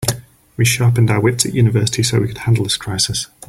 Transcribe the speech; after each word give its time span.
We 0.57 0.65
sharpened 0.65 1.11
our 1.11 1.19
wits 1.19 1.45
at 1.45 1.53
university 1.53 2.01
so 2.01 2.19
we 2.21 2.27
could 2.27 2.39
handle 2.39 2.63
this 2.63 2.75
crisis. 2.75 3.27